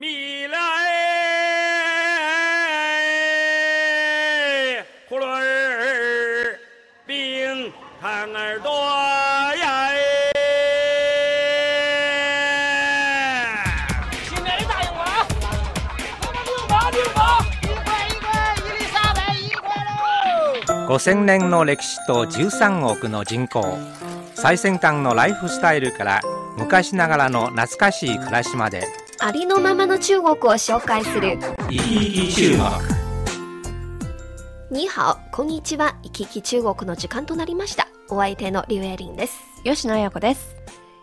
[0.00, 0.56] 米来
[5.10, 6.58] 葫芦儿
[7.06, 8.70] 冰糖儿多
[9.58, 9.92] 呀
[14.22, 15.28] 新年答应我啊！
[16.46, 18.24] 六毛六毛，一块一块，
[18.56, 23.76] 一粒三百一块喽！5000年の歴史と13億の人口
[24.34, 26.22] 最先端のライフスタイルから
[26.56, 28.88] 昔ながらの懐かしい暮らしまで
[29.22, 31.38] ありのままの中国を紹介する。
[31.68, 32.60] 生き生き中国。
[34.70, 35.98] に好こんにちは。
[36.02, 37.86] 行き来中国の時間となりました。
[38.08, 39.38] お相手のリュウエリンです。
[39.62, 40.56] 吉野彩子です。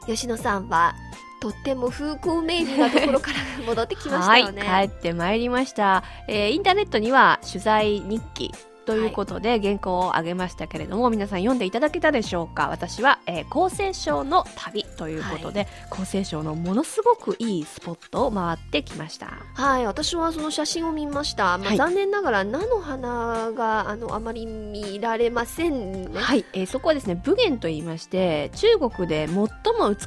[0.07, 0.95] 吉野さんは
[1.41, 3.37] とっても風光明媚なところから
[3.67, 4.63] 戻ってきましたよね。
[4.63, 6.03] はい、帰ってまいりました。
[6.27, 8.51] えーインターネットには取材日記
[8.87, 12.69] ということで原稿をあげましたけれども、皆さん読んでいただけたでしょうか？
[12.69, 19.27] 私は、えー、厚生省の旅ということで、厚生省のものすごくいいスポットを回ってきました。
[19.53, 19.85] はい。
[19.85, 21.77] 私はその写真を見ました、まあはい。
[21.77, 26.19] 残念ながら菜の花があのあまり見られませんね。
[26.19, 29.49] はい、えーそこはですね武原と言いまして中国で最も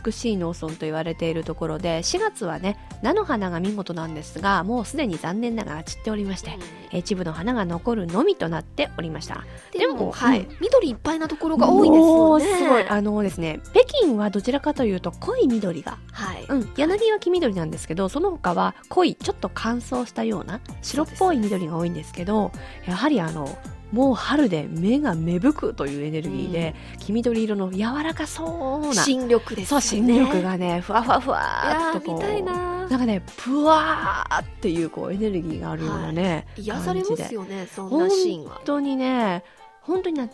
[0.04, 6.56] 美しい農村と言われているところで4月はね菜の花が見事なんですがもうすでに残念ながら散っておりまして、
[6.92, 9.44] えー一部の花が残るのみとなっておりました。
[9.72, 10.56] でもはい、うん。
[10.60, 12.44] 緑いっぱいなところが多いですよね。
[12.58, 12.88] すごい。
[12.88, 22.52] あのですね北京はどちらかというと濃い緑が、はい、うん、柳は黄緑なんですけどその他は濃いちょっと乾燥したような白っぽい緑が多いんですけど
[22.86, 23.58] やはりあの
[23.92, 32.88] もう春で目が芽吹くというエネルギーで、黄緑色の柔らかそうな新緑ですそう新緑がねふわふわふわっとこういな。
[32.88, 38.50] なんかねぷわーっていうこうエネルギーがあるようなね、癒されますよねそんなシーンは。
[38.56, 39.44] 本当にね
[39.82, 40.30] 本当にね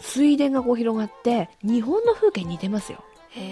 [0.00, 3.02] 水田がこう広がって日本の風景に似てますよ、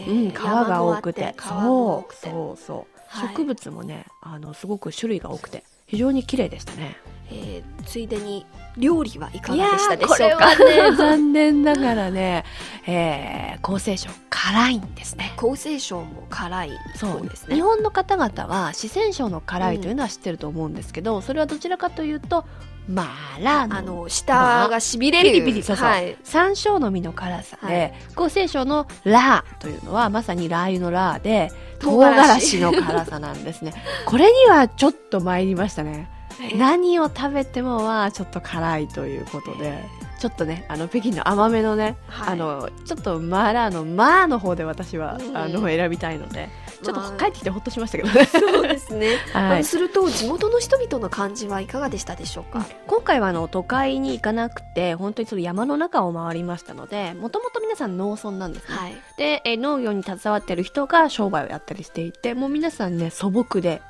[0.08, 1.34] うん、川が多くて。
[1.39, 3.28] そうそうそう、はい。
[3.34, 5.64] 植物もねあのすごく種類が多くて。
[5.92, 6.97] 非常に綺麗でしたね
[7.33, 8.47] えーついでに
[8.78, 10.47] 料理はいかがでしたでしょうか？
[10.47, 12.45] はね 残念ながらね、
[12.86, 15.34] えー、厚生省辛いんですね。
[15.36, 17.29] 厚生省も辛いそう。
[17.29, 17.55] ですね。
[17.55, 22.45] 日本の方々は四川省の辛いというのは知ってると思うんですけど、それはどちらかというと
[22.89, 33.74] マーラーのあの舌がしびれる、ピリピリそうそう、はい、山椒の実の辛さで、は厚生省のラーというのはまさにラー油のラーで唐辛子の辛さなんですね。
[34.07, 36.08] これにはちょっと参りましたね
[36.57, 39.85] 何を食べてもはちょっと辛いということで
[40.23, 42.35] ちょっとねあの北京の甘めのね、はい。
[42.35, 45.36] あのちょっとマーラーのマーの方で私は、うん。
[45.36, 46.48] あの選びたいので
[46.81, 49.64] ちょっとまあ帰ってきてほっとしましたけどね、そうですね、 はい。
[49.64, 58.97] すると地元の人々の感じはいかがでしたでしょうか、今回はあの都会に行かなくて本当にその山の中を回りましたのでもともと皆さん農村なんですね、はい。
[59.17, 63.83] でえー農業に携わってる人が商売をやったりしていてもう皆さんね素朴で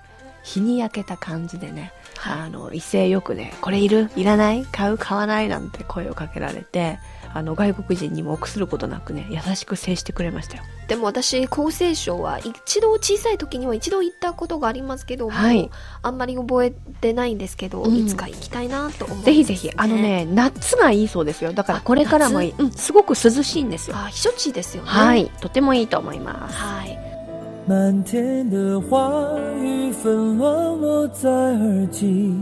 [0.43, 1.93] 日に焼けた感じでね、
[2.25, 4.11] あの威勢よくね「これいる？
[4.17, 4.65] いらない？
[4.65, 4.99] 買う？
[4.99, 6.99] 買わない?」なんて声をかけられて
[7.35, 10.63] あの外国人にも臆することなくね優しく接してくれましたよ。
[10.89, 15.71] でも私厚生省は一度小さい時には一度行ったことがありますけども、はい。
[16.03, 17.97] あんまり覚えてないんですけど、うん。
[17.97, 21.53] いつか行きたいなと思うんです、ぜひぜひあのね夏がいいそうですよ。
[21.53, 23.97] だからこれからもいい、うん、すごく涼しいんですよ。
[23.97, 24.91] あ避暑地ですよね。
[24.91, 25.31] はい。
[25.41, 26.57] とてもいいと思います。
[26.57, 26.99] はい
[27.65, 29.09] 漫天的话
[29.63, 32.35] 语纷乱落在耳际，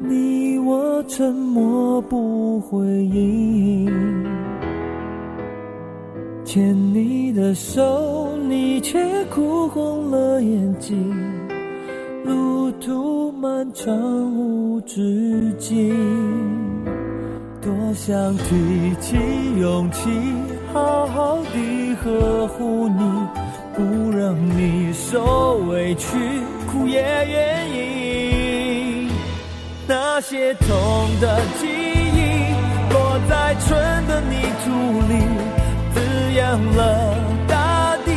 [0.00, 3.90] 你我沉默不回应。
[6.44, 11.10] 牵你的手，你却哭红了眼睛。
[12.24, 13.96] 路途漫长
[14.36, 15.94] 无止境，
[17.60, 19.16] 多想提起
[19.58, 20.08] 勇气，
[20.72, 23.02] 好好地呵护你。
[23.74, 26.06] 不让你受委屈，
[26.70, 29.08] 苦也愿意。
[29.86, 30.66] 那些痛
[31.20, 32.52] 的记忆，
[32.92, 33.68] 落在春
[34.08, 34.66] 的泥土
[35.08, 35.14] 里，
[35.94, 36.00] 滋
[36.36, 37.14] 养了
[37.46, 38.10] 大地，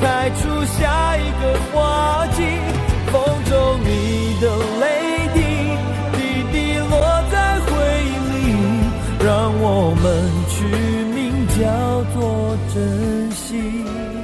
[0.00, 2.42] 开出下一个花季。
[3.10, 4.46] 风中你的
[10.48, 10.64] 取
[11.14, 14.17] 名叫做珍惜。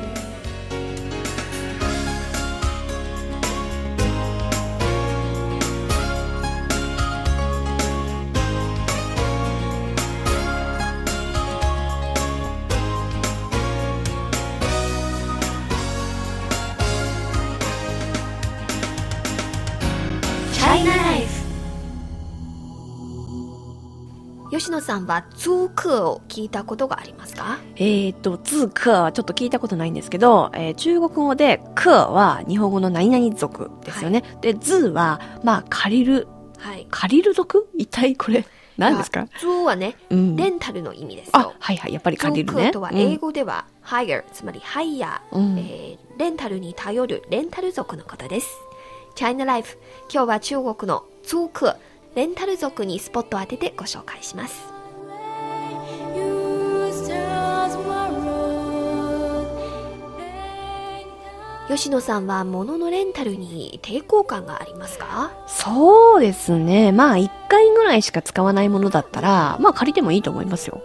[24.50, 27.58] 吉野さんは通客を聞いたことがありますか？
[27.76, 34.22] えっ、と、通客はちょっと聞いたことないんですけど、えー中国語で、客は日本語の何々族ですよね。
[34.42, 36.86] で、図は、まあ、借りる、はい。
[36.90, 37.68] 借りる族？
[37.76, 38.46] 一体これ、
[38.76, 39.26] 何ですか？
[39.40, 40.36] 通はね、うん。
[40.36, 41.54] レンタルの意味ですあよ、。
[41.58, 42.62] はいはい、やっぱり借りる通ね。
[42.64, 48.46] 客とは英語では、hire、つまりハイヤー、うんえーレンタルに頼るレンタル族のことです。
[49.16, 49.78] チャイナライフ、
[50.12, 51.72] 今日は中国の通客、
[52.14, 54.72] レンタル族にスポットを当ててご紹介します。
[61.66, 65.32] 吉野さんは物のレンタルに抵抗感がありますか？
[65.48, 66.92] そうですね。
[66.92, 70.82] まあ、一回ぐらいしか使わないものだったら、まあ、借りてもいいと思いますよ。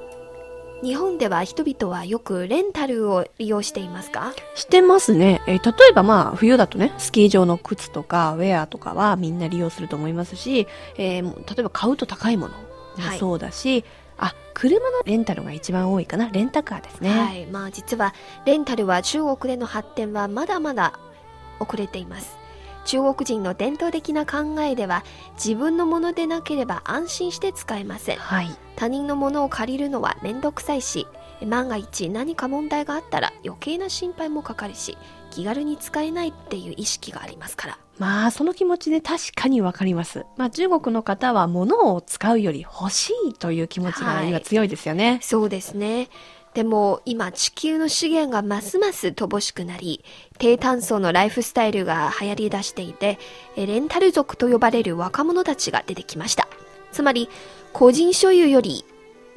[0.81, 4.33] 日本では人々はよくレンタルを利用していますか？
[4.55, 5.41] してますね。
[5.45, 10.67] えー例えばまあ、冬だとね、スキー場の靴とか、ウェアとかはみんな利用すると思いますし、
[10.97, 12.63] えー例えば買うと高いものも
[12.97, 13.83] はいそうだし、
[14.17, 16.29] あ、車のレンタルが一番多いかな。
[16.29, 17.09] レンタカーですね。
[17.09, 17.45] はい。
[17.47, 18.13] まあ実は
[18.45, 20.97] レンタルは中国での発展はまだまだ
[21.59, 22.38] 遅れています。
[22.89, 25.03] 中国人の伝統的な考えでは
[25.33, 28.17] 自分のものでなければ安心して使えません。
[28.17, 28.49] はい。
[28.75, 31.05] 他人のものを借りるのはめんどくさいし、
[31.45, 34.97] 万が一何か問題があったら余計な心配もかかるし、
[35.29, 37.77] 気軽に使えないっていう意識がありますから。
[37.99, 40.25] まあ、その気持ちね、確かにわかります。
[40.37, 45.19] まあ、中国の方は物を使うより欲しいという気持ちがはい今強いですよね。
[45.21, 46.09] そうですね。
[46.53, 50.03] でも今地球の資源がますます乏しくなり、
[50.37, 53.19] 低炭素のライフスタイルが流行り出していて、
[53.55, 56.47] えレンタル族と呼ばれる若者たちが出てきました。
[56.91, 57.29] つまり、
[57.71, 58.83] 個人所有より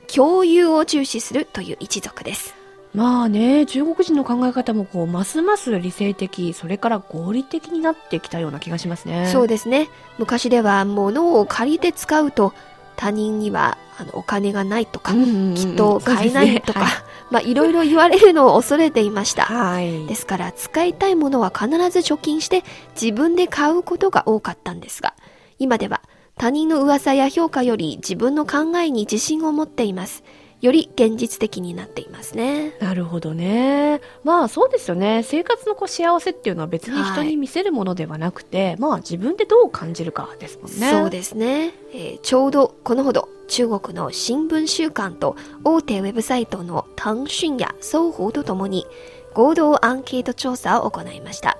[0.06, 2.54] 共有を重視するという一族です。
[2.94, 9.30] まあね、中国人の考え方もこう、ますます理性的、それから合理的になってきたような気がしますね。
[9.32, 9.88] そうですね。
[10.18, 12.52] 昔では物を借りて使うと、
[12.96, 19.44] 他人にはあのお金がないとか、うんうんうんきっと買えないとか、そうですねまあいろいろ言われるのを恐れていました。
[19.44, 20.06] はい。
[20.06, 22.62] ですから使いたいものは必ず貯金して
[23.00, 25.14] 自分で買うことが多かったんですが、
[25.58, 26.02] 今では
[26.36, 30.24] 他人の噂や評価より自分の考えに自信を持っています。
[30.62, 32.72] より現実的になっていますね。
[32.78, 34.00] なるほどね。
[34.22, 35.24] まあそうですよね。
[35.24, 40.90] 生活のこう幸せっていうのは別に人に見せるものではなくて、まあ自分でどう感じるかですもんね。
[40.90, 48.86] そうですね、えーちょうどこのほど中国の新聞週刊と大手ウェブサイトの騰訊や双方とともに
[49.34, 51.58] 合同アンケート調査を行いました。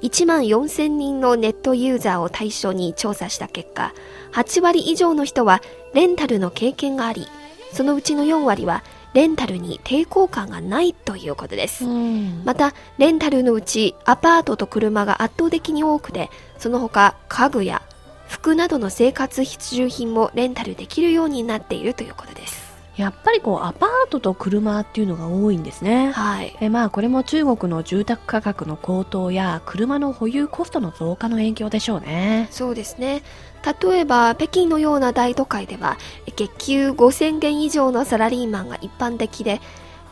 [0.00, 3.92] 1万4000人のネットユーザーを対象に調査した結果、
[4.32, 5.60] 8割以上の人は
[5.92, 7.26] レンタルの経験があり、
[7.72, 8.82] そのうちの4割は
[9.12, 11.84] レンタルに抵抗感がないということです。
[11.84, 12.42] うん。
[12.44, 17.82] また、レンタルのうちアパートと車が圧倒的に多くて、その他家具や
[18.28, 22.69] 服などの生活必需品もレンタルできるようになっているということです。
[23.00, 26.12] やっぱりこうアパートと車っていうのが多いんですね。
[26.12, 26.56] はい。
[26.60, 32.48] えまあこれも中国の住宅価格の高騰や車の保有コストの増加の影響でしょうね。
[32.50, 33.22] そうですね。
[33.82, 35.98] 例えば、北京のような大都会では、
[36.34, 39.60] 月給5000元以上のサラリーマンが一般的で、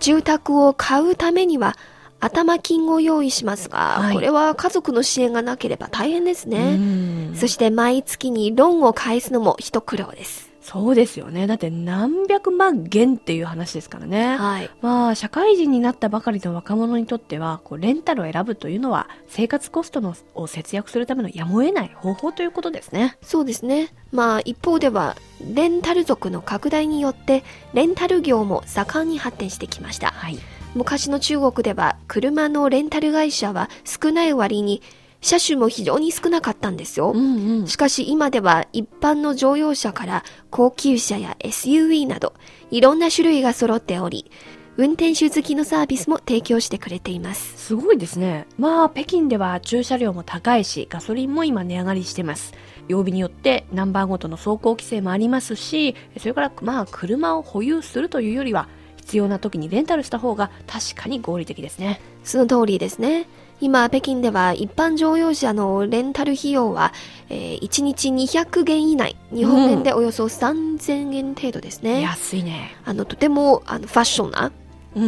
[0.00, 1.76] 住宅を買うためには、
[2.20, 6.76] 頭金を用意しますが、はいこれは家族の支援がなければ大変ですうね。
[6.76, 10.47] んそして毎月にローンを返すのも一苦労です。
[10.70, 11.46] そうですよね。
[11.46, 14.36] だって何百万元っていう話ですからね。
[14.36, 14.70] はい。
[14.82, 23.16] まあ、社会人になったばかりの若者にとっては、こうレンタルを選ぶというのは、生活コストのを節約するためのやむを得ない方法ということですね。
[23.22, 23.94] そうですね。
[24.12, 25.16] まあ一方では、
[25.54, 30.08] レンタル族の拡大によって、レンタル業も盛んに発展してきました。
[30.08, 30.38] はい。
[30.74, 34.82] 昔の中国では、車のレンタル会社は少ない割に、
[35.20, 37.12] 車種も非常に少なかったんですよ。
[37.12, 37.66] うんうん。
[37.66, 42.34] しかし今では一般の乗用車から高級車や SUV など
[42.70, 44.30] いろんな種類が揃っており、
[44.76, 47.66] 運転手付きのサービスも提供してくれています。
[47.66, 48.46] すごいですね。
[48.58, 52.54] まあ、北京では駐車料も高いし、ガソリンも今値上がりしてます。
[52.86, 62.00] 曜日によってナンバーごとの走行規制もありますし、それからまあ、車を保有するというよりは、必要な時にレンタルした方が確かに合理的ですね。
[62.22, 63.26] その通りですね。
[63.60, 66.92] 今、北京では一般乗用車のレンタル費用は、
[67.28, 72.00] えー1日200元以内、日本円でおよそ3000円程度ですね。
[72.00, 72.76] 安いね。
[72.84, 74.52] あの、とてもあのファッションな
[74.96, 75.06] うんう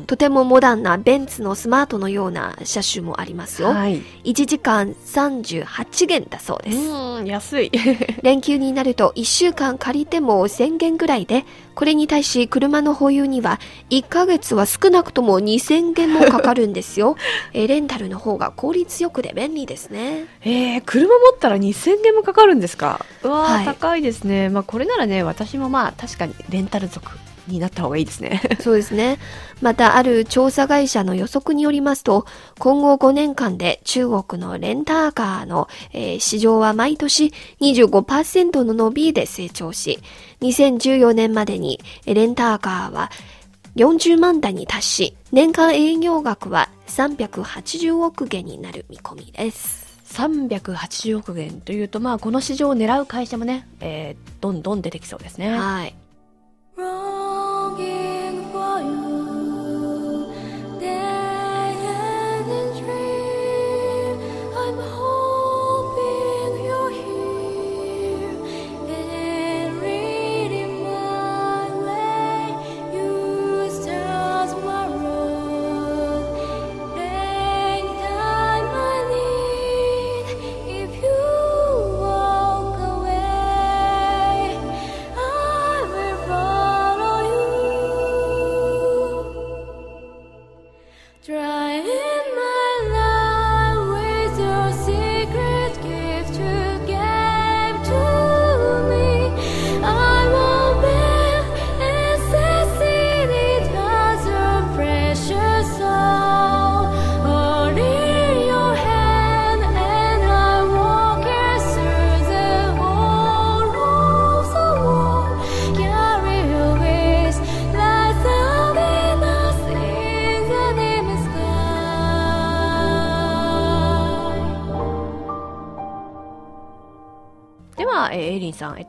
[0.00, 3.70] んとてもモダンなベンツのスマートのような車種もありますよ。
[3.70, 3.76] うん。
[3.76, 4.02] はい。
[4.24, 6.76] 1時間38元だそうです。
[6.78, 7.70] うん、安い。
[8.22, 11.44] 連休になると1週間借りても1000元ぐらいで、
[11.74, 13.60] これに対し車の保有には
[13.90, 17.16] 1ヶ月は少なくとも2000元もかかるんですよ。
[17.54, 20.24] えーレンタルの方が効率よくで便利ですね。
[20.42, 23.04] えー、車持ったら2000元もかかるんですか？
[23.22, 24.48] うわー、はい高いですね。
[24.48, 27.12] まあこれならね、私もまあ確かにレンタル族
[27.50, 28.40] になった方がいいですね。
[28.60, 29.18] そうですね。
[29.60, 32.26] また、ある調査会社の予測によりますと、
[32.58, 39.98] 今後5年間で中国のレンターカーの、えー市場は毎年25%の伸びで成長し、
[40.40, 43.10] 2014年までにえーレンターカーは
[43.76, 49.90] 40万台に達し、年間営業額は380億元になる見込みです。
[50.12, 55.56] 380億元というと、まあこの市場を狙う会社もね、えー、どんどん出てきそうですね。
[55.56, 55.94] はい。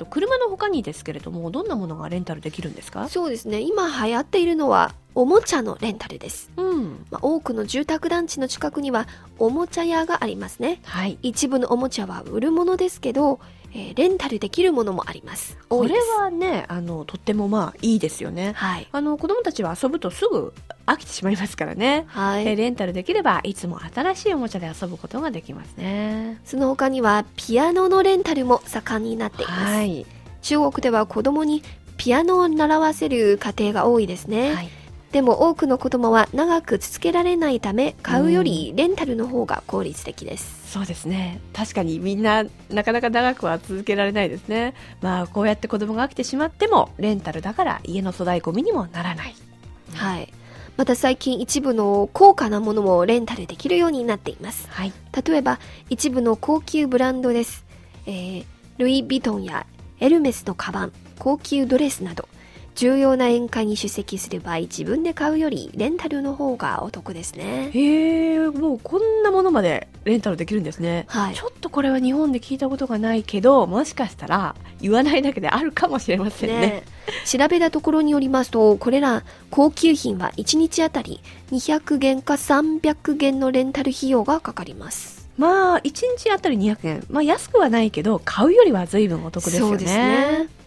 [0.02, 3.08] と、車の他にですけれども、どんなものがレンタルできるんですか？
[3.08, 3.62] そうですね。
[3.62, 6.50] 今流行っているのは、おもちゃのレンタルです。
[6.58, 7.06] うん。
[7.12, 10.80] まあ、多くの住宅団地の近くには、おもちゃ屋がありますね。
[10.86, 11.20] はい。
[11.22, 13.40] 一部のおもちゃは売るものですけど、
[13.74, 15.58] えーレンタルできるものもあります。
[15.70, 15.96] これ。
[16.20, 18.54] はね、あの、とってもまあいいですよね。
[18.56, 18.88] はい。
[18.92, 20.54] あの、子供たちは遊ぶとすぐ
[20.86, 22.06] 飽きてしまいますからね。
[22.08, 22.48] はい。
[22.48, 26.40] えレンタルできればいつも新しいおもちゃで遊ぶことができますね。
[26.44, 29.74] その他には、ピアノのレンタルも盛んになっています。
[29.74, 30.06] はい。
[30.42, 31.64] 中国では子供に
[31.98, 34.54] ピアノを習わせる家庭が多いですね。
[34.54, 34.70] はい。
[35.12, 40.72] でも多くの子供は長く続けられないため、買うよりレンタルの方が効率的です。
[40.72, 41.42] そうですね。
[41.54, 44.74] 確かにみんななかなか長くは続けられないですね。
[45.02, 49.36] まあこうやって子供が飽きてしまってもレンタルだから家の粗大ゴミにもならない。
[49.94, 50.32] はい。
[50.78, 54.68] また最近一部の高価なものもレンタルできるようになっています。
[54.70, 54.94] はい。
[55.26, 57.66] 例えば一部の高級ブランドです。
[58.06, 58.46] えー
[58.78, 59.68] ルイ・ヴィトンや
[60.00, 62.28] エルメスのカバン、高級ドレスなど、
[62.76, 67.70] 重要な宴会に出席する場合、自分で買うよりレンタルの方がお得ですね。
[67.74, 71.06] へえ、もうこんなものまでレンタルできるんですね。
[71.08, 76.60] はいちょっとこれは日本で聞いたことがないけど、もしかしたら言わないだけであるかもしれませんね。
[76.60, 76.84] ね
[77.26, 85.30] 調べたところによりますと、これら高級品は1日あたり200元か300元のレンタル費用がかかります。
[85.38, 87.06] まあ、1日あたり200円。
[87.10, 89.70] まあ安くはないけど、買うよりは随分お得ですよね。
[89.70, 90.61] そうですね。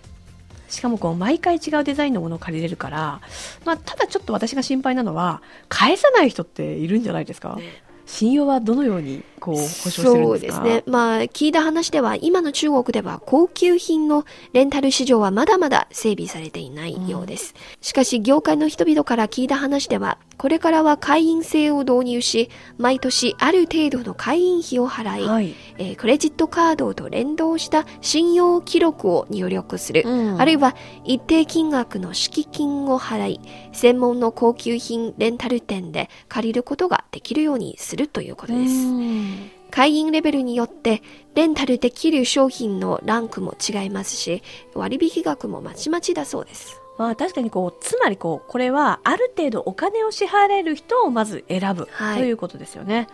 [0.75, 3.21] しかもこう毎回違うデザインのものを借りれるから、
[3.65, 7.59] まあ、ただちょっと私が心配なのは返さない人っているんじゃないですか、
[8.07, 10.93] 信用はどのようにこう保証してるんそうでかですすね。
[10.93, 17.55] まあ、聞いた話では、今の中国では高級品のレンタル市場はまだまだ整備されていないようです。
[17.81, 30.03] しかし、業界の人々から聞いた話では、これからは会員制を導入し、毎年ある程度の会員費を払い、はい、えークレジットカードと連動した信用記録を入力する。
[30.05, 30.75] うんあるいは
[31.05, 33.41] 一定金額の敷金を払い、
[33.73, 38.73] 専門の高級品レンタル店で借りることができるようにするということです。
[38.73, 41.03] うん会員レベルによって
[41.35, 44.41] レンタルできる商品のランクも違いますし、
[44.73, 46.81] 割引額もまちまちだそうです。
[46.99, 53.09] まあ確かにこうつまりこうこれはある程度お金を支払える人をまず選ぶ、はいということですよね。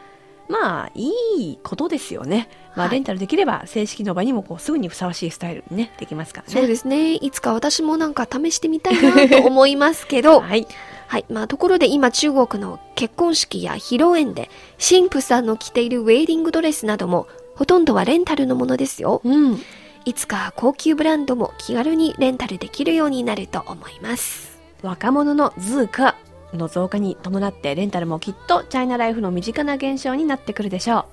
[0.49, 1.13] まあい
[1.53, 6.53] いことですよね、まあ、はいレンタルできれば正式の場にもこうすぐにふさわしいスタイルにねできますからね。
[6.53, 7.15] そうですね。
[7.15, 10.67] いつか私もなんか試してみたいなと思いますけど、 はい。
[11.07, 11.25] はい。
[11.29, 19.21] まあ、ところで今中国の結婚式や披露宴で、神父さんの着ているウェディングドレスなども、ほとんどはレンタルのものですよ。
[19.25, 19.61] うん
[20.04, 24.61] いつか高級ブランドも気軽にレンタルできるようになると思います。
[24.83, 26.16] 若者のズーカ
[26.54, 31.07] の増加に伴ってレンタルもきっとチャイナライフの身近な現象になってくるでしょ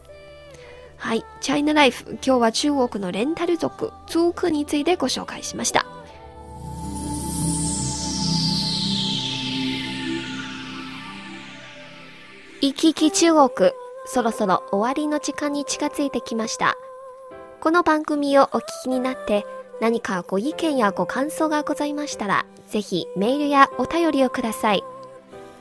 [0.97, 5.85] はい、チャイナライフ、今日は中国のレンタル族、租客についてご紹介しました。
[12.61, 13.71] 行き来中国、
[14.07, 16.77] そろそろ終わりの時間に近づいてきました。
[17.59, 19.43] この番組をお聞きになって、
[19.81, 24.83] 何かご意見やご感想がございましたら、ぜひメールやお便りをください。